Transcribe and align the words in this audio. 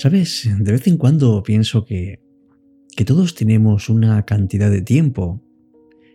Sabes, 0.00 0.48
de 0.58 0.72
vez 0.72 0.86
en 0.86 0.96
cuando 0.96 1.42
pienso 1.42 1.84
que, 1.84 2.22
que 2.96 3.04
todos 3.04 3.34
tenemos 3.34 3.90
una 3.90 4.24
cantidad 4.24 4.70
de 4.70 4.80
tiempo 4.80 5.44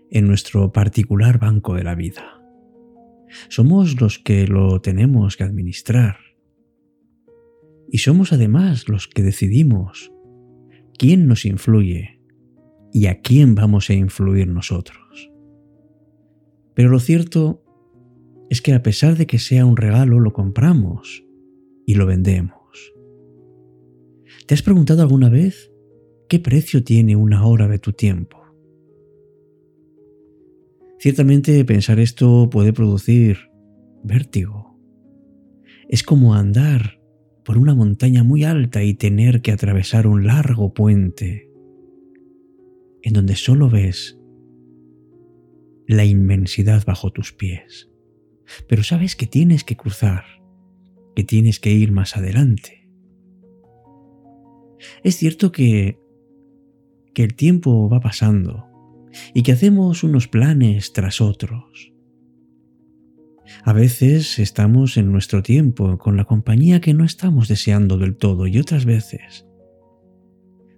en 0.10 0.26
nuestro 0.26 0.72
particular 0.72 1.38
banco 1.38 1.76
de 1.76 1.84
la 1.84 1.94
vida. 1.94 2.42
Somos 3.48 4.02
los 4.02 4.18
que 4.18 4.48
lo 4.48 4.82
tenemos 4.82 5.38
que 5.38 5.44
administrar. 5.44 6.18
Y 7.92 8.00
somos 8.00 8.34
además 8.34 8.90
los 8.90 9.08
que 9.08 9.22
decidimos 9.22 10.12
quién 10.98 11.28
nos 11.28 11.46
influye 11.46 12.24
y 12.92 13.06
a 13.06 13.22
quién 13.22 13.54
vamos 13.54 13.92
a 13.92 13.94
influir 13.94 14.48
nosotros. 14.48 15.32
Pero 16.74 16.90
lo 16.90 17.00
cierto 17.00 17.64
es 18.50 18.64
que 18.64 18.74
a 18.74 18.82
pesar 18.82 19.16
de 19.16 19.28
que 19.28 19.38
sea 19.38 19.64
un 19.64 19.78
regalo, 19.78 20.20
lo 20.20 20.34
compramos 20.34 21.24
y 21.86 21.94
lo 21.94 22.08
vendemos. 22.08 22.55
¿Te 24.48 24.54
has 24.54 24.62
preguntado 24.62 25.02
alguna 25.02 25.30
vez 25.30 25.72
qué 26.30 26.40
precio 26.40 26.84
tiene 26.84 27.16
una 27.16 27.48
hora 27.48 27.68
de 27.68 27.80
tu 27.80 27.94
tiempo? 27.94 28.38
Ciertamente 31.00 31.66
pensar 31.66 32.00
esto 32.00 32.48
puede 32.52 32.72
producir 32.72 33.50
vértigo. 34.04 34.80
Es 35.90 36.04
como 36.04 36.36
andar 36.36 37.02
por 37.44 37.58
una 37.58 37.74
montaña 37.74 38.24
muy 38.24 38.44
alta 38.44 38.84
y 38.84 38.94
tener 38.94 39.42
que 39.42 39.52
atravesar 39.52 40.06
un 40.06 40.28
largo 40.28 40.76
puente 40.76 41.50
en 43.02 43.14
donde 43.14 43.36
solo 43.36 43.68
ves 43.70 44.20
la 45.88 46.06
inmensidad 46.06 46.86
bajo 46.86 47.12
tus 47.12 47.34
pies. 47.34 47.90
Pero 48.68 48.84
sabes 48.84 49.16
que 49.16 49.26
tienes 49.26 49.64
que 49.64 49.76
cruzar, 49.76 50.24
que 51.16 51.24
tienes 51.24 51.60
que 51.60 51.72
ir 51.72 51.92
más 51.92 52.16
adelante. 52.16 52.85
Es 55.04 55.18
cierto 55.18 55.52
que, 55.52 56.00
que 57.14 57.24
el 57.24 57.36
tiempo 57.36 57.90
va 57.90 58.00
pasando 58.00 58.66
y 59.34 59.44
que 59.44 59.52
hacemos 59.52 60.04
unos 60.04 60.28
planes 60.28 60.94
tras 60.94 61.22
otros. 61.22 61.94
A 63.64 63.74
veces 63.74 64.40
estamos 64.40 64.98
en 64.98 65.12
nuestro 65.12 65.44
tiempo 65.44 65.98
con 65.98 66.18
la 66.18 66.26
compañía 66.26 66.82
que 66.82 66.94
no 66.94 67.06
estamos 67.06 67.48
deseando 67.48 67.98
del 67.98 68.16
todo 68.16 68.48
y 68.48 68.58
otras 68.58 68.86
veces 68.86 69.46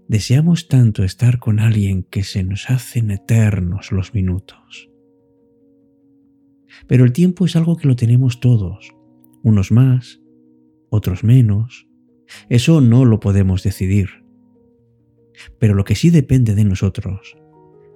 deseamos 0.07 0.67
tanto 0.67 1.03
estar 1.03 1.39
con 1.39 1.59
alguien 1.59 2.03
que 2.03 2.23
se 2.23 2.43
nos 2.43 2.69
hacen 2.69 3.11
eternos 3.11 3.91
los 3.91 4.13
minutos. 4.13 4.89
Pero 6.87 7.03
el 7.03 7.11
tiempo 7.11 7.45
es 7.45 7.55
algo 7.55 7.75
que 7.75 7.87
lo 7.87 7.95
tenemos 7.95 8.39
todos, 8.39 8.95
unos 9.43 9.71
más, 9.71 10.21
otros 10.89 11.23
menos. 11.23 11.86
Eso 12.49 12.81
no 12.81 13.05
lo 13.05 13.19
podemos 13.19 13.63
decidir. 13.63 14.09
Pero 15.59 15.73
lo 15.73 15.83
que 15.83 15.95
sí 15.95 16.09
depende 16.09 16.55
de 16.55 16.65
nosotros 16.65 17.37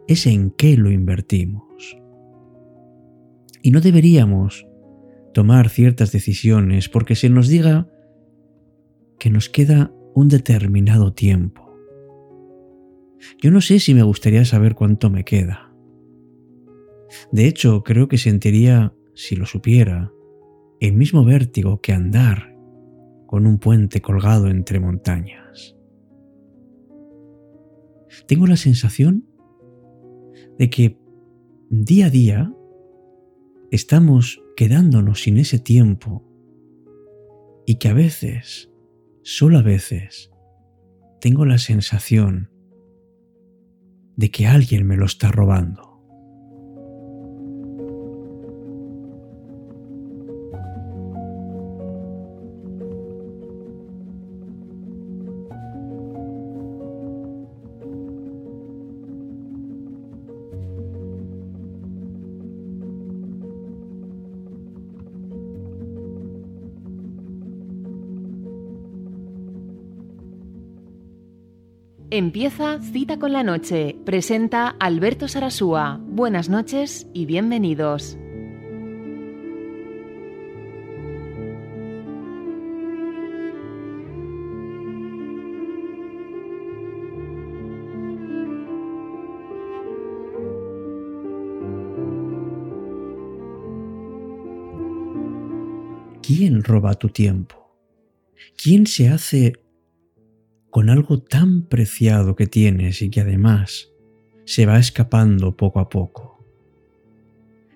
es 0.07 0.27
en 0.27 0.51
qué 0.51 0.77
lo 0.77 0.91
invertimos. 0.91 1.97
Y 3.61 3.71
no 3.71 3.81
deberíamos 3.81 4.67
tomar 5.33 5.69
ciertas 5.69 6.11
decisiones 6.11 6.89
porque 6.89 7.15
se 7.15 7.29
nos 7.29 7.47
diga 7.47 7.87
que 9.19 9.29
nos 9.29 9.49
queda 9.49 9.93
un 10.13 10.27
determinado 10.27 11.13
tiempo. 11.13 11.71
Yo 13.41 13.51
no 13.51 13.61
sé 13.61 13.79
si 13.79 13.93
me 13.93 14.03
gustaría 14.03 14.45
saber 14.45 14.75
cuánto 14.75 15.09
me 15.09 15.23
queda. 15.23 15.71
De 17.31 17.47
hecho, 17.47 17.83
creo 17.83 18.07
que 18.07 18.17
sentiría, 18.17 18.93
si 19.13 19.35
lo 19.35 19.45
supiera, 19.45 20.11
el 20.79 20.93
mismo 20.93 21.23
vértigo 21.23 21.81
que 21.81 21.93
andar 21.93 22.50
con 23.31 23.47
un 23.47 23.59
puente 23.59 24.01
colgado 24.01 24.49
entre 24.49 24.81
montañas. 24.81 25.77
Tengo 28.27 28.45
la 28.45 28.57
sensación 28.57 29.25
de 30.59 30.69
que 30.69 30.99
día 31.69 32.07
a 32.07 32.09
día 32.09 32.53
estamos 33.71 34.43
quedándonos 34.57 35.21
sin 35.21 35.37
ese 35.37 35.59
tiempo 35.59 36.27
y 37.65 37.75
que 37.75 37.87
a 37.87 37.93
veces, 37.93 38.69
solo 39.23 39.59
a 39.59 39.61
veces, 39.61 40.29
tengo 41.21 41.45
la 41.45 41.57
sensación 41.57 42.51
de 44.17 44.29
que 44.29 44.45
alguien 44.45 44.85
me 44.85 44.97
lo 44.97 45.05
está 45.05 45.31
robando. 45.31 45.90
Empieza 72.13 72.77
Cita 72.81 73.19
con 73.19 73.31
la 73.31 73.41
Noche. 73.41 73.95
Presenta 74.03 74.75
Alberto 74.81 75.29
Sarasúa. 75.29 75.97
Buenas 76.03 76.49
noches 76.49 77.07
y 77.13 77.25
bienvenidos. 77.25 78.17
¿Quién 96.21 96.61
roba 96.61 96.95
tu 96.95 97.07
tiempo? 97.07 97.73
¿Quién 98.61 98.85
se 98.85 99.07
hace 99.07 99.60
con 100.71 100.89
algo 100.89 101.21
tan 101.21 101.63
preciado 101.63 102.35
que 102.35 102.47
tienes 102.47 103.01
y 103.01 103.09
que 103.09 103.21
además 103.21 103.91
se 104.45 104.65
va 104.65 104.79
escapando 104.79 105.55
poco 105.55 105.79
a 105.81 105.89
poco. 105.89 106.43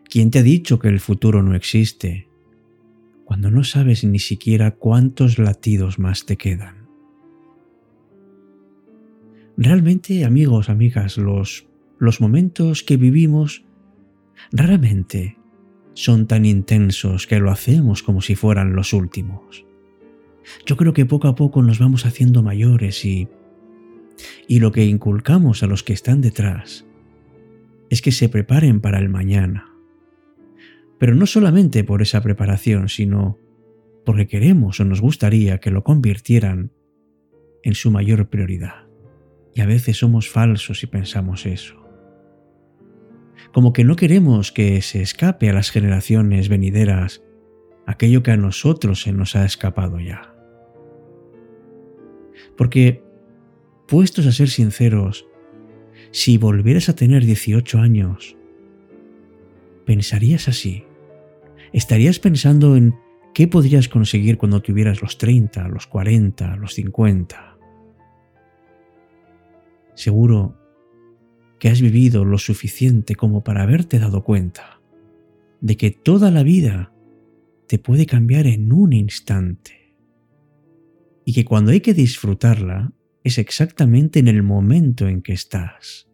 ¿Quién 0.05 0.31
te 0.31 0.39
ha 0.39 0.43
dicho 0.43 0.79
que 0.79 0.87
el 0.87 1.01
futuro 1.01 1.43
no 1.43 1.55
existe 1.55 2.29
cuando 3.25 3.51
no 3.51 3.63
sabes 3.63 4.03
ni 4.03 4.19
siquiera 4.19 4.71
cuántos 4.71 5.37
latidos 5.37 5.99
más 5.99 6.25
te 6.25 6.37
quedan? 6.37 6.87
Realmente, 9.57 10.23
amigos, 10.23 10.69
amigas, 10.69 11.17
los, 11.17 11.67
los 11.99 12.21
momentos 12.21 12.83
que 12.83 12.97
vivimos 12.97 13.65
raramente 14.51 15.37
son 15.93 16.27
tan 16.27 16.45
intensos 16.45 17.27
que 17.27 17.39
lo 17.39 17.51
hacemos 17.51 18.03
como 18.03 18.21
si 18.21 18.35
fueran 18.35 18.73
los 18.73 18.93
últimos. 18.93 19.64
Yo 20.65 20.77
creo 20.77 20.93
que 20.93 21.05
poco 21.05 21.27
a 21.27 21.35
poco 21.35 21.61
nos 21.61 21.79
vamos 21.79 22.05
haciendo 22.05 22.43
mayores 22.43 23.03
y, 23.05 23.27
y 24.47 24.59
lo 24.59 24.71
que 24.71 24.85
inculcamos 24.85 25.63
a 25.63 25.67
los 25.67 25.83
que 25.83 25.93
están 25.93 26.21
detrás 26.21 26.85
es 27.89 28.01
que 28.01 28.11
se 28.11 28.29
preparen 28.29 28.81
para 28.81 28.99
el 28.99 29.09
mañana. 29.09 29.71
Pero 30.97 31.15
no 31.15 31.25
solamente 31.25 31.83
por 31.83 32.01
esa 32.01 32.21
preparación, 32.21 32.89
sino 32.89 33.37
porque 34.05 34.27
queremos 34.27 34.79
o 34.79 34.85
nos 34.85 35.01
gustaría 35.01 35.59
que 35.59 35.71
lo 35.71 35.83
convirtieran 35.83 36.71
en 37.63 37.75
su 37.75 37.91
mayor 37.91 38.29
prioridad. 38.29 38.85
Y 39.53 39.61
a 39.61 39.65
veces 39.65 39.97
somos 39.97 40.29
falsos 40.29 40.83
y 40.83 40.87
pensamos 40.87 41.45
eso. 41.45 41.81
Como 43.53 43.73
que 43.73 43.83
no 43.83 43.95
queremos 43.95 44.51
que 44.51 44.81
se 44.81 45.01
escape 45.01 45.49
a 45.49 45.53
las 45.53 45.71
generaciones 45.71 46.49
venideras 46.49 47.23
aquello 47.85 48.23
que 48.23 48.31
a 48.31 48.37
nosotros 48.37 49.01
se 49.01 49.11
nos 49.11 49.35
ha 49.35 49.45
escapado 49.45 49.99
ya. 49.99 50.34
Porque, 52.57 53.03
puestos 53.87 54.25
a 54.25 54.31
ser 54.31 54.49
sinceros, 54.49 55.25
si 56.11 56.37
volvieras 56.37 56.89
a 56.89 56.95
tener 56.95 57.25
18 57.25 57.79
años, 57.79 58.37
¿pensarías 59.85 60.47
así? 60.47 60.85
¿Estarías 61.73 62.19
pensando 62.19 62.75
en 62.75 62.95
qué 63.33 63.47
podrías 63.47 63.89
conseguir 63.89 64.37
cuando 64.37 64.61
tuvieras 64.61 65.01
los 65.01 65.17
30, 65.17 65.67
los 65.67 65.87
40, 65.87 66.55
los 66.55 66.73
50? 66.73 67.57
Seguro 69.95 70.57
que 71.59 71.69
has 71.69 71.81
vivido 71.81 72.25
lo 72.25 72.37
suficiente 72.37 73.15
como 73.15 73.43
para 73.43 73.63
haberte 73.63 73.99
dado 73.99 74.23
cuenta 74.23 74.81
de 75.61 75.77
que 75.77 75.91
toda 75.91 76.31
la 76.31 76.43
vida 76.43 76.93
te 77.67 77.79
puede 77.79 78.05
cambiar 78.05 78.45
en 78.45 78.71
un 78.71 78.93
instante 78.93 79.84
y 81.25 81.33
que 81.33 81.43
cuando 81.43 81.71
hay 81.71 81.81
que 81.81 81.93
disfrutarla 81.93 82.93
es 83.23 83.39
exactamente 83.39 84.19
en 84.19 84.27
el 84.27 84.43
momento 84.43 85.07
en 85.07 85.23
que 85.23 85.33
estás. 85.33 86.07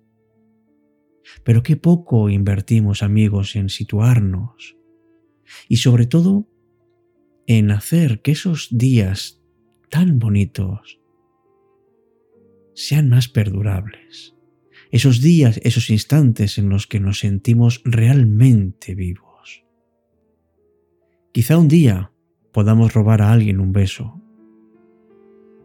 Pero 1.44 1.62
qué 1.62 1.76
poco 1.76 2.30
invertimos 2.30 3.04
amigos 3.04 3.56
en 3.58 3.70
situarnos 3.70 4.78
y 5.68 5.78
sobre 5.78 6.06
todo 6.06 6.48
en 7.46 7.72
hacer 7.72 8.22
que 8.22 8.32
esos 8.32 8.70
días 8.72 9.42
tan 9.90 10.20
bonitos 10.20 11.02
sean 12.74 13.10
más 13.10 13.28
perdurables. 13.28 14.36
Esos 14.92 15.22
días, 15.22 15.60
esos 15.64 15.90
instantes 15.90 16.58
en 16.58 16.70
los 16.70 16.88
que 16.88 17.00
nos 17.00 17.20
sentimos 17.20 17.82
realmente 17.84 18.96
vivos. 18.96 19.66
Quizá 21.34 21.58
un 21.58 21.68
día 21.68 22.12
podamos 22.54 22.94
robar 22.94 23.22
a 23.22 23.32
alguien 23.32 23.60
un 23.60 23.72
beso, 23.72 24.22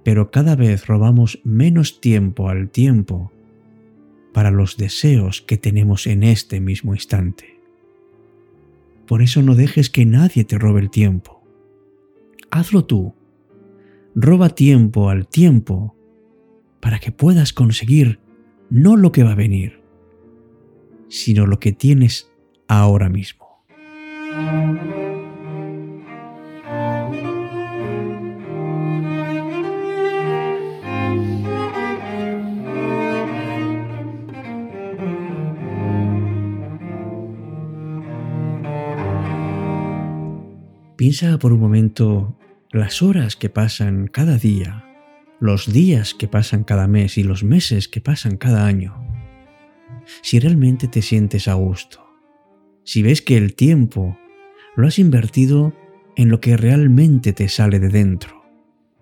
pero 0.07 0.31
cada 0.31 0.55
vez 0.55 0.87
robamos 0.87 1.41
menos 1.43 2.01
tiempo 2.01 2.49
al 2.49 2.71
tiempo 2.71 3.33
para 4.33 4.53
los 4.53 4.77
deseos 4.77 5.43
que 5.43 5.57
tenemos 5.57 6.07
en 6.07 6.23
este 6.23 6.61
mismo 6.61 6.95
instante. 6.95 7.59
Por 9.09 9.21
eso 9.21 9.43
no 9.43 9.57
dejes 9.57 9.91
que 9.91 10.07
nadie 10.07 10.45
te 10.45 10.59
robe 10.59 10.81
el 10.81 10.91
tiempo. 10.91 11.43
Hazlo 12.53 12.85
tú. 12.85 13.17
Roba 14.15 14.51
tiempo 14.51 15.11
al 15.11 15.27
tiempo 15.27 15.97
para 16.79 17.01
que 17.01 17.11
puedas 17.11 17.53
conseguir 17.53 18.21
no 18.71 18.97
lo 18.97 19.11
que 19.11 19.25
va 19.25 19.33
a 19.33 19.35
venir, 19.35 19.83
sino 21.09 21.47
lo 21.47 21.59
que 21.59 21.73
tienes 21.73 22.31
ahora 22.69 23.09
mismo. 23.09 23.45
Piensa 41.07 41.39
por 41.39 41.53
un 41.53 41.61
momento 41.61 42.37
las 42.73 43.01
horas 43.01 43.37
que 43.37 43.49
pasan 43.49 44.09
cada 44.09 44.39
día, 44.39 44.85
los 45.39 45.73
días 45.73 46.15
que 46.15 46.27
pasan 46.27 46.65
cada 46.65 46.89
mes 46.89 47.17
y 47.17 47.23
los 47.23 47.45
meses 47.45 47.87
que 47.87 48.01
pasan 48.01 48.37
cada 48.37 48.67
año. 48.67 49.07
Si 50.23 50.41
realmente 50.41 50.89
te 50.89 51.03
sientes 51.03 51.47
a 51.47 51.55
gusto, 51.55 52.05
si 52.83 53.03
ves 53.03 53.23
que 53.23 53.37
el 53.37 53.55
tiempo 53.55 54.19
lo 54.75 54.89
has 54.89 54.99
invertido 54.99 55.73
en 56.17 56.29
lo 56.29 56.41
que 56.41 56.57
realmente 56.57 57.33
te 57.33 57.49
sale 57.49 57.79
de 57.79 57.89
dentro, 57.89 58.43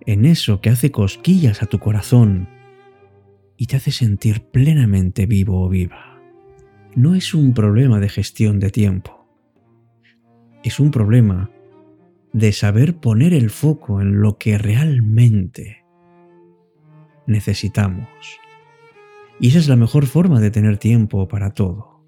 en 0.05 0.27
eso 0.27 0.61
que 0.61 0.69
hace 0.69 0.91
cosquillas 0.91 1.63
a 1.63 1.67
tu 1.69 1.79
corazón 1.79 2.51
y 3.57 3.65
te 3.65 3.77
hace 3.77 3.93
sentir 3.93 4.43
plenamente 4.43 5.25
vivo 5.25 5.65
o 5.65 5.71
viva. 5.71 6.21
No 6.97 7.15
es 7.15 7.33
un 7.33 7.55
problema 7.55 7.99
de 7.99 8.11
gestión 8.11 8.61
de 8.61 8.69
tiempo, 8.69 9.27
es 10.63 10.79
un 10.81 10.91
problema 10.91 11.51
de 12.35 12.53
saber 12.53 12.97
poner 12.97 13.33
el 13.33 13.49
foco 13.49 14.03
en 14.03 14.21
lo 14.21 14.39
que 14.39 14.59
realmente 14.59 15.85
necesitamos. 17.29 18.09
Y 19.39 19.49
esa 19.49 19.61
es 19.61 19.69
la 19.69 19.77
mejor 19.77 20.07
forma 20.07 20.41
de 20.41 20.51
tener 20.51 20.79
tiempo 20.79 21.29
para 21.29 21.55
todo. 21.55 22.05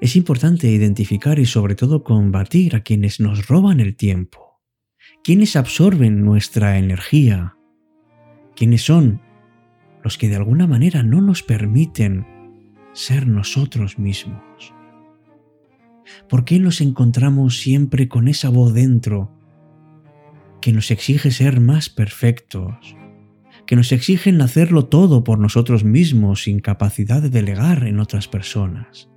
Es 0.00 0.16
importante 0.16 0.68
identificar 0.68 1.38
y 1.38 1.44
sobre 1.44 1.74
todo 1.74 2.02
combatir 2.02 2.74
a 2.74 2.80
quienes 2.80 3.20
nos 3.20 3.46
roban 3.46 3.78
el 3.78 3.94
tiempo, 3.94 4.62
quienes 5.22 5.54
absorben 5.54 6.24
nuestra 6.24 6.78
energía, 6.78 7.56
quienes 8.56 8.82
son 8.82 9.20
los 10.02 10.16
que 10.16 10.30
de 10.30 10.36
alguna 10.36 10.66
manera 10.66 11.02
no 11.02 11.20
nos 11.20 11.42
permiten 11.42 12.26
ser 12.94 13.26
nosotros 13.26 13.98
mismos. 13.98 14.74
¿Por 16.28 16.44
qué 16.44 16.58
nos 16.58 16.80
encontramos 16.80 17.58
siempre 17.58 18.08
con 18.08 18.28
esa 18.28 18.48
voz 18.48 18.74
dentro 18.74 19.32
que 20.60 20.72
nos 20.72 20.90
exige 20.90 21.30
ser 21.30 21.60
más 21.60 21.88
perfectos, 21.88 22.96
que 23.66 23.76
nos 23.76 23.92
exigen 23.92 24.40
hacerlo 24.40 24.86
todo 24.86 25.24
por 25.24 25.38
nosotros 25.38 25.84
mismos 25.84 26.44
sin 26.44 26.60
capacidad 26.60 27.22
de 27.22 27.30
delegar 27.30 27.86
en 27.86 28.00
otras 28.00 28.28
personas? 28.28 29.08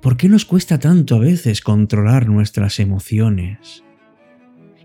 ¿Por 0.00 0.16
qué 0.16 0.28
nos 0.28 0.44
cuesta 0.44 0.78
tanto 0.78 1.16
a 1.16 1.20
veces 1.20 1.60
controlar 1.60 2.28
nuestras 2.28 2.78
emociones? 2.78 3.84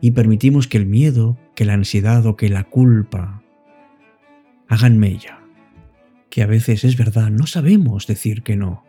Y 0.01 0.11
permitimos 0.11 0.67
que 0.67 0.77
el 0.77 0.85
miedo, 0.85 1.37
que 1.55 1.65
la 1.65 1.73
ansiedad 1.73 2.25
o 2.25 2.35
que 2.35 2.49
la 2.49 2.63
culpa 2.63 3.43
hagan 4.67 4.97
mella. 4.97 5.39
Que 6.29 6.41
a 6.41 6.47
veces 6.47 6.83
es 6.83 6.97
verdad, 6.97 7.29
no 7.29 7.45
sabemos 7.45 8.07
decir 8.07 8.41
que 8.43 8.55
no. 8.55 8.83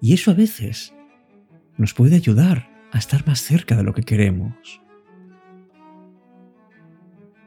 Y 0.00 0.14
eso 0.14 0.30
a 0.30 0.34
veces 0.34 0.94
nos 1.76 1.94
puede 1.94 2.16
ayudar 2.16 2.70
a 2.92 2.98
estar 2.98 3.26
más 3.26 3.40
cerca 3.40 3.76
de 3.76 3.82
lo 3.82 3.92
que 3.92 4.02
queremos. 4.02 4.80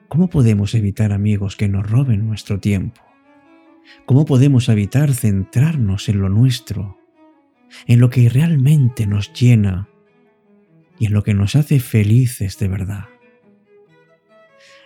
¿Cómo 0.07 0.29
podemos 0.29 0.73
evitar 0.73 1.11
amigos 1.11 1.55
que 1.55 1.67
nos 1.67 1.89
roben 1.89 2.25
nuestro 2.27 2.59
tiempo? 2.59 3.01
¿Cómo 4.05 4.25
podemos 4.25 4.69
evitar 4.69 5.13
centrarnos 5.13 6.09
en 6.09 6.19
lo 6.19 6.29
nuestro, 6.29 6.97
en 7.87 7.99
lo 7.99 8.09
que 8.09 8.29
realmente 8.29 9.05
nos 9.05 9.31
llena 9.33 9.87
y 10.97 11.05
en 11.05 11.13
lo 11.13 11.23
que 11.23 11.33
nos 11.33 11.55
hace 11.55 11.79
felices 11.79 12.57
de 12.57 12.67
verdad? 12.67 13.05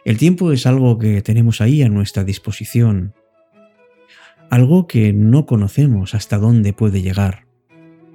El 0.05 0.17
tiempo 0.17 0.51
es 0.51 0.65
algo 0.65 0.99
que 0.99 1.21
tenemos 1.21 1.61
ahí 1.61 1.81
a 1.81 1.89
nuestra 1.89 2.25
disposición, 2.25 3.13
algo 4.53 4.87
que 4.87 5.13
no 5.13 5.45
conocemos 5.45 6.13
hasta 6.13 6.37
dónde 6.37 6.73
puede 6.73 7.01
llegar 7.01 7.43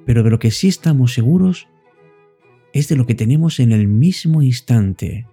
pero 0.09 0.23
de 0.23 0.31
lo 0.31 0.39
que 0.39 0.51
sí 0.51 0.69
estamos 0.69 1.13
seguros 1.13 1.69
es 2.73 2.89
de 2.89 2.97
lo 2.97 3.05
que 3.05 3.15
tenemos 3.15 3.61
en 3.61 3.73
el 3.73 3.89
mismo 3.89 4.41
instante 4.41 5.27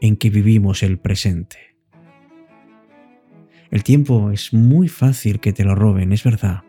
en 0.00 0.16
que 0.16 0.30
vivimos 0.30 0.84
el 0.84 1.00
presente. 1.00 1.58
El 3.72 3.82
tiempo 3.82 4.30
es 4.30 4.52
muy 4.52 4.86
fácil 4.86 5.40
que 5.40 5.52
te 5.52 5.64
lo 5.64 5.74
roben, 5.74 6.12
es 6.12 6.22
verdad, 6.22 6.62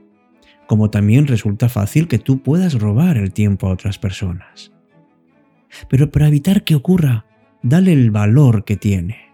como 0.65 0.89
también 0.89 1.27
resulta 1.27 1.69
fácil 1.69 2.07
que 2.07 2.17
tú 2.17 2.41
puedas 2.41 2.73
robar 2.73 3.17
el 3.17 3.33
tiempo 3.33 3.67
a 3.67 3.73
otras 3.73 3.99
personas. 3.99 4.71
Pero 5.89 6.09
para 6.09 6.27
evitar 6.27 6.63
que 6.63 6.73
ocurra, 6.73 7.27
dale 7.61 7.93
el 7.93 8.09
valor 8.09 8.65
que 8.65 8.77
tiene. 8.77 9.29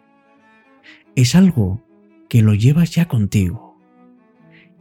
Es 1.15 1.35
algo 1.35 1.81
que 2.27 2.41
lo 2.41 2.53
llevas 2.53 2.91
ya 2.91 3.07
contigo 3.07 3.68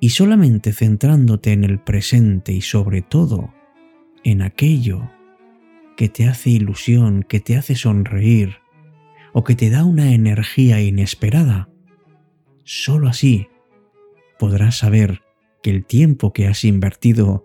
y 0.00 0.10
solamente 0.10 0.72
centrándote 0.72 1.52
en 1.52 1.64
el 1.64 1.78
presente 1.80 2.52
y 2.52 2.60
sobre 2.60 3.02
todo 3.02 3.52
en 4.24 4.42
aquello 4.42 5.10
que 5.96 6.08
te 6.08 6.28
hace 6.28 6.50
ilusión, 6.50 7.24
que 7.28 7.40
te 7.40 7.56
hace 7.56 7.74
sonreír 7.74 8.58
o 9.32 9.44
que 9.44 9.54
te 9.54 9.70
da 9.70 9.84
una 9.84 10.12
energía 10.12 10.80
inesperada, 10.80 11.68
solo 12.64 13.08
así 13.08 13.48
podrás 14.38 14.78
saber 14.78 15.22
que 15.62 15.70
el 15.70 15.84
tiempo 15.84 16.32
que 16.32 16.46
has 16.46 16.64
invertido 16.64 17.44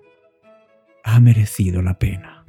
ha 1.04 1.20
merecido 1.20 1.82
la 1.82 1.98
pena. 1.98 2.43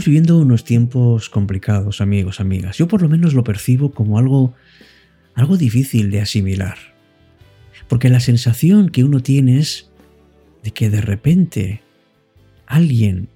Estamos 0.00 0.14
viviendo 0.14 0.38
unos 0.38 0.64
tiempos 0.64 1.28
complicados, 1.28 2.00
amigos, 2.00 2.40
amigas. 2.40 2.78
Yo 2.78 2.88
por 2.88 3.02
lo 3.02 3.08
menos 3.10 3.34
lo 3.34 3.44
percibo 3.44 3.92
como 3.92 4.18
algo 4.18 4.54
algo 5.34 5.58
difícil 5.58 6.10
de 6.10 6.22
asimilar. 6.22 6.78
Porque 7.86 8.08
la 8.08 8.20
sensación 8.20 8.88
que 8.88 9.04
uno 9.04 9.20
tiene 9.20 9.58
es 9.58 9.90
de 10.62 10.70
que 10.70 10.88
de 10.88 11.02
repente 11.02 11.82
alguien 12.64 13.28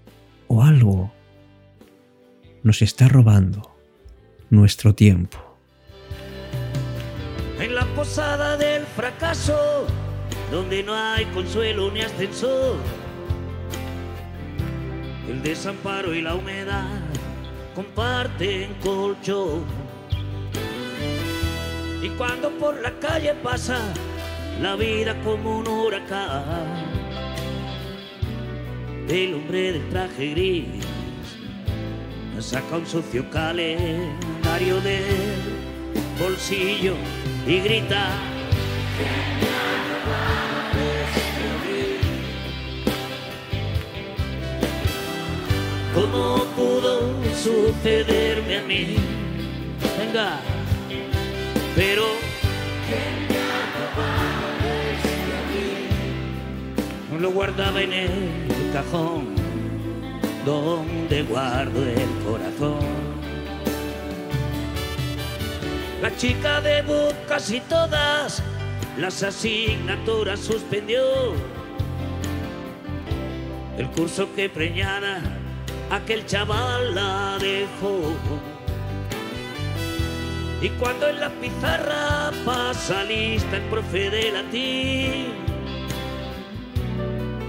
o 0.49 0.63
algo 0.63 1.13
nos 2.63 2.81
está 2.81 3.09
robando 3.09 3.77
nuestro 4.49 4.95
tiempo. 4.95 5.37
En 7.61 7.75
la 7.75 7.85
posada 7.95 8.57
del 8.57 8.85
fracaso, 8.85 9.87
donde 10.51 10.83
no 10.83 10.95
hay 10.95 11.27
consuelo 11.27 11.91
ni 11.93 12.01
ascensor 12.01 13.04
el 15.29 15.43
desamparo 15.43 16.15
y 16.15 16.21
la 16.23 16.35
humedad 16.35 17.01
comparten 17.75 18.75
colchón. 18.83 19.65
Y 22.03 22.09
cuando 22.11 22.51
por 22.59 22.81
la 22.81 22.93
calle 23.01 23.35
pasa 23.43 23.79
la 24.61 24.77
vida 24.77 25.15
como 25.23 25.59
un 25.59 25.69
huracán, 25.69 26.85
el 29.09 29.35
hombre 29.35 29.73
del 29.73 29.89
traje 29.91 30.31
gris 30.31 30.85
saca 32.41 32.77
un 32.77 32.87
sucio 32.87 33.29
calendario 33.31 34.81
del 34.81 35.41
bolsillo 36.19 36.95
y 37.47 37.61
grita 37.61 38.09
¿Cómo 45.95 46.45
pudo 46.57 47.13
sucederme 47.35 48.59
a 48.59 48.63
mí? 48.63 48.97
Venga, 49.97 50.41
pero 51.77 52.05
lo 57.21 57.31
guardaba 57.31 57.81
en 57.81 57.93
el 57.93 58.71
cajón 58.73 59.35
donde 60.45 61.23
guardo 61.23 61.83
el 61.83 62.11
corazón. 62.27 63.15
La 66.03 66.15
chica 66.17 66.61
de 66.61 66.83
book 66.83 67.15
casi 67.29 67.61
todas 67.61 68.43
las 68.99 69.23
asignaturas 69.23 70.41
suspendió. 70.41 71.01
El 73.79 73.89
curso 73.93 74.29
que 74.35 74.51
preñara 74.51 75.23
aquel 75.97 76.27
chaval 76.27 76.95
la 76.95 77.39
dejó. 77.39 78.15
Y 80.61 80.69
cuando 80.71 81.09
en 81.09 81.21
la 81.21 81.31
pizarra 81.31 82.31
pasa 82.45 83.05
lista 83.05 83.57
el 83.57 83.63
profe 83.65 84.11
de 84.11 84.33
latín, 84.33 85.27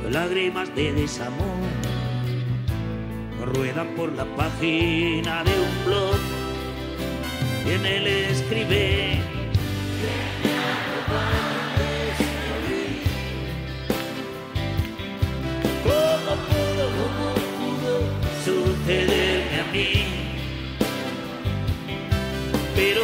lágrimas 0.10 0.74
de 0.75 0.94
desamor 0.94 1.46
ruedan 3.54 3.88
por 3.96 4.12
la 4.14 4.25
página 4.36 5.44
de 5.44 5.52
un 5.52 5.86
blog 5.86 6.20
y 7.66 7.72
en 7.72 7.86
él 7.86 8.08
escribe 8.08 9.20
Pero 22.75 23.01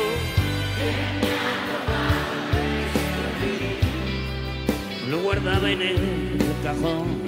lo 5.09 5.21
guardaba 5.21 5.71
en 5.71 5.81
el 5.81 6.37
cajón 6.61 7.21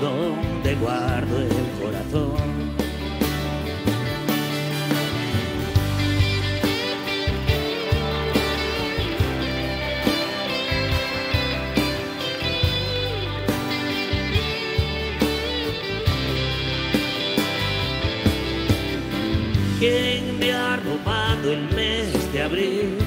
donde 0.00 0.74
guardo 0.76 1.38
el 1.38 1.48
corazón. 1.80 2.56
¿Quién 19.78 19.92
me 19.92 20.08
ha 20.12 20.15
el 21.50 21.68
mes 21.74 22.32
de 22.32 22.42
abril? 22.42 22.98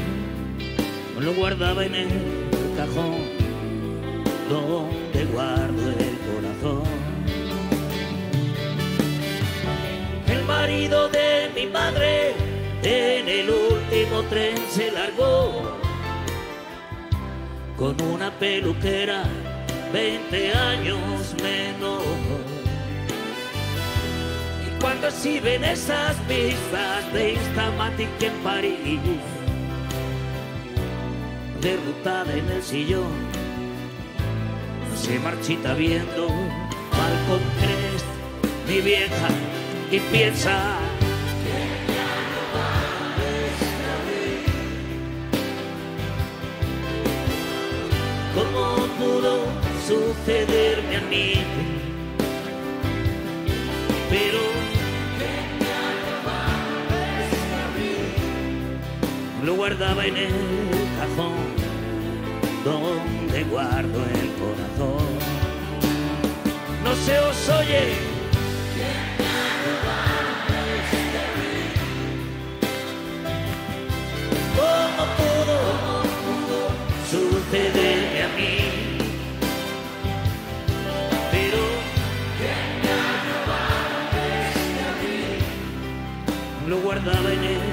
Lo 1.19 1.33
guardaba 1.33 1.83
en 1.85 1.95
el 1.95 2.09
cajón 2.77 3.39
donde 4.49 5.25
guardo 5.25 5.89
el 5.89 6.17
corazón. 6.27 6.83
El 10.27 10.43
marido 10.45 11.09
de 11.09 11.51
mi 11.55 11.67
madre 11.67 12.33
en 12.83 13.27
el 13.27 13.49
último 13.49 14.23
tren 14.29 14.57
se 14.69 14.91
largó 14.91 15.77
con 17.77 18.01
una 18.01 18.31
peluquera 18.31 19.23
20 19.91 20.53
años 20.53 21.35
menos. 21.43 22.58
Cuando 24.81 25.07
así 25.07 25.39
ven 25.39 25.63
esas 25.63 26.15
vistas 26.27 27.13
de 27.13 27.33
Instamatic 27.33 28.21
en 28.21 28.33
París, 28.43 28.99
derrotada 31.61 32.33
en 32.33 32.49
el 32.49 32.63
sillón, 32.63 33.11
se 34.95 35.19
marchita 35.19 35.73
viendo 35.73 36.29
Malcolm 36.29 37.43
Crest, 37.59 38.05
mi 38.67 38.81
vieja, 38.81 39.29
y 39.91 39.99
piensa 39.99 40.79
¿Cómo 48.35 48.75
pudo 48.97 49.39
sucederme 49.85 50.97
a 50.97 51.01
mí? 51.01 51.33
Pero 54.09 54.48
guardaba 59.79 60.05
en 60.05 60.17
el 60.17 60.33
cajón 60.99 61.55
donde 62.65 63.43
guardo 63.45 64.03
el 64.03 64.29
corazón. 64.33 65.07
No 66.83 66.93
se 66.95 67.17
os 67.19 67.49
oye. 67.49 67.93
¿Cómo 74.57 75.03
pudo, 75.17 75.57
sucederme 77.09 78.23
a 78.23 78.27
mí? 78.35 78.57
Pero 81.31 81.61
lo 86.67 86.77
guardaba 86.81 87.31
en 87.31 87.43
el 87.45 87.68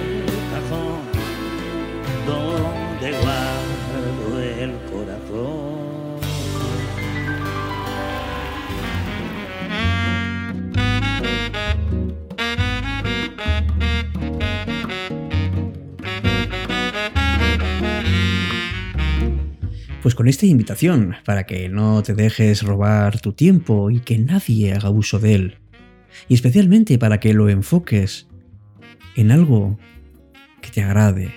Pues 20.06 20.14
con 20.14 20.28
esta 20.28 20.46
invitación, 20.46 21.16
para 21.24 21.46
que 21.46 21.68
no 21.68 22.00
te 22.04 22.14
dejes 22.14 22.62
robar 22.62 23.20
tu 23.20 23.32
tiempo 23.32 23.90
y 23.90 23.98
que 23.98 24.18
nadie 24.18 24.72
haga 24.72 24.88
uso 24.88 25.18
de 25.18 25.34
él, 25.34 25.58
y 26.28 26.34
especialmente 26.34 26.96
para 26.96 27.18
que 27.18 27.34
lo 27.34 27.48
enfoques 27.48 28.28
en 29.16 29.32
algo 29.32 29.80
que 30.60 30.70
te 30.70 30.84
agrade, 30.84 31.34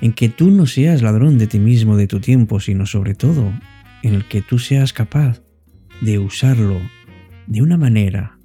en 0.00 0.12
que 0.12 0.28
tú 0.28 0.50
no 0.50 0.66
seas 0.66 1.02
ladrón 1.02 1.38
de 1.38 1.46
ti 1.46 1.58
mismo, 1.58 1.96
de 1.96 2.06
tu 2.06 2.20
tiempo, 2.20 2.60
sino 2.60 2.86
sobre 2.86 3.14
todo 3.14 3.52
en 4.02 4.14
el 4.14 4.26
que 4.26 4.42
tú 4.42 4.58
seas 4.58 4.92
capaz 4.92 5.42
de 6.00 6.18
usarlo 6.18 6.80
de 7.46 7.62
una 7.62 7.76
manera 7.76 8.38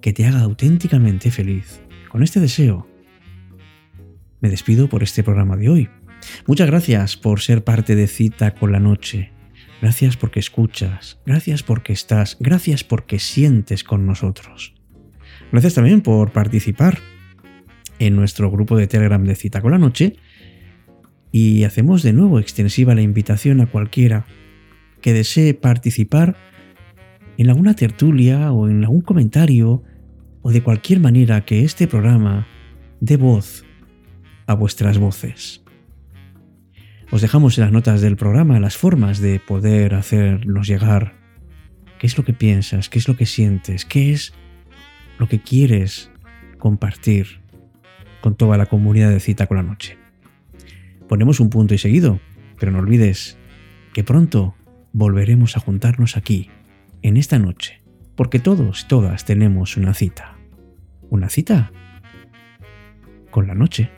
que 0.00 0.12
te 0.12 0.26
haga 0.26 0.40
auténticamente 0.40 1.30
feliz. 1.30 1.80
Con 2.08 2.22
este 2.22 2.40
deseo, 2.40 2.88
me 4.40 4.50
despido 4.50 4.88
por 4.88 5.02
este 5.02 5.22
programa 5.22 5.56
de 5.56 5.68
hoy. 5.68 5.88
Muchas 6.46 6.66
gracias 6.66 7.16
por 7.16 7.40
ser 7.40 7.64
parte 7.64 7.94
de 7.94 8.06
Cita 8.06 8.54
con 8.54 8.72
la 8.72 8.80
Noche. 8.80 9.32
Gracias 9.80 10.16
porque 10.16 10.40
escuchas, 10.40 11.18
gracias 11.24 11.62
porque 11.62 11.92
estás, 11.92 12.36
gracias 12.40 12.84
porque 12.84 13.18
sientes 13.18 13.84
con 13.84 14.06
nosotros. 14.06 14.74
Gracias 15.52 15.74
también 15.74 16.02
por 16.02 16.32
participar 16.32 16.98
en 17.98 18.16
nuestro 18.16 18.50
grupo 18.50 18.76
de 18.76 18.86
Telegram 18.86 19.24
de 19.24 19.34
Cita 19.34 19.62
con 19.62 19.72
la 19.72 19.78
Noche 19.78 20.16
y 21.32 21.64
hacemos 21.64 22.02
de 22.02 22.12
nuevo 22.12 22.38
extensiva 22.38 22.94
la 22.94 23.02
invitación 23.02 23.60
a 23.60 23.66
cualquiera 23.66 24.26
que 25.00 25.12
desee 25.12 25.54
participar 25.54 26.36
en 27.38 27.48
alguna 27.48 27.74
tertulia 27.74 28.52
o 28.52 28.68
en 28.68 28.84
algún 28.84 29.00
comentario 29.00 29.82
o 30.42 30.52
de 30.52 30.62
cualquier 30.62 31.00
manera 31.00 31.44
que 31.44 31.64
este 31.64 31.86
programa 31.86 32.46
dé 33.00 33.16
voz 33.16 33.64
a 34.46 34.54
vuestras 34.54 34.98
voces. 34.98 35.62
Os 37.10 37.22
dejamos 37.22 37.58
en 37.58 37.64
las 37.64 37.72
notas 37.72 38.00
del 38.00 38.16
programa 38.16 38.60
las 38.60 38.76
formas 38.76 39.20
de 39.20 39.40
poder 39.40 39.94
hacernos 39.94 40.68
llegar 40.68 41.14
qué 41.98 42.06
es 42.06 42.16
lo 42.16 42.24
que 42.24 42.32
piensas, 42.32 42.88
qué 42.88 42.98
es 42.98 43.08
lo 43.08 43.16
que 43.16 43.26
sientes, 43.26 43.84
qué 43.84 44.12
es 44.12 44.32
lo 45.18 45.28
que 45.28 45.40
quieres 45.40 46.10
compartir 46.58 47.40
con 48.20 48.36
toda 48.36 48.56
la 48.56 48.66
comunidad 48.66 49.10
de 49.10 49.20
Cita 49.20 49.46
con 49.46 49.56
la 49.56 49.62
Noche. 49.62 49.99
Ponemos 51.10 51.40
un 51.40 51.50
punto 51.50 51.74
y 51.74 51.78
seguido, 51.78 52.20
pero 52.56 52.70
no 52.70 52.78
olvides 52.78 53.36
que 53.92 54.04
pronto 54.04 54.54
volveremos 54.92 55.56
a 55.56 55.60
juntarnos 55.60 56.16
aquí, 56.16 56.50
en 57.02 57.16
esta 57.16 57.40
noche, 57.40 57.82
porque 58.14 58.38
todos 58.38 58.84
y 58.84 58.86
todas 58.86 59.24
tenemos 59.24 59.76
una 59.76 59.92
cita. 59.92 60.38
Una 61.08 61.28
cita 61.28 61.72
con 63.32 63.48
la 63.48 63.56
noche. 63.56 63.90